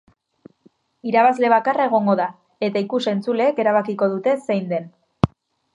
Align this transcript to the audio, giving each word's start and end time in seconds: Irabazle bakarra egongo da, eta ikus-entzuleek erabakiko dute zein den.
Irabazle 1.09 1.51
bakarra 1.53 1.85
egongo 1.89 2.15
da, 2.23 2.27
eta 2.69 2.83
ikus-entzuleek 2.87 3.65
erabakiko 3.65 4.11
dute 4.17 4.37
zein 4.49 4.71
den. 4.75 4.91